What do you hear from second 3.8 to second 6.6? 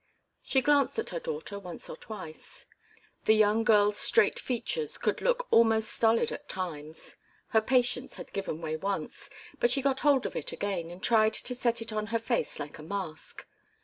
straight features could look almost stolid at